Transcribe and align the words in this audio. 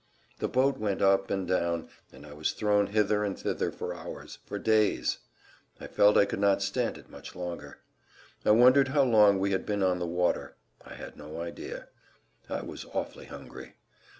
The 0.39 0.47
boat 0.47 0.79
went 0.79 0.99
up 1.03 1.29
and 1.29 1.47
down, 1.47 1.87
and 2.11 2.25
I 2.25 2.33
was 2.33 2.53
thrown 2.53 2.87
hither 2.87 3.23
and 3.23 3.37
thither 3.37 3.71
for 3.71 3.93
hours, 3.93 4.39
for 4.47 4.57
days. 4.57 5.19
I 5.79 5.85
felt 5.85 6.17
I 6.17 6.25
could 6.25 6.39
not 6.39 6.63
stand 6.63 6.97
it 6.97 7.07
much 7.11 7.35
longer. 7.35 7.77
I 8.43 8.49
wondered 8.49 8.87
how 8.87 9.03
long 9.03 9.37
we 9.37 9.51
had 9.51 9.63
been 9.63 9.83
on 9.83 9.99
the 9.99 10.07
water. 10.07 10.55
I 10.83 10.95
had 10.95 11.17
no 11.17 11.39
idea. 11.39 11.89
I 12.49 12.63
was 12.63 12.83
awfully 12.85 13.25
hungry. 13.25 13.75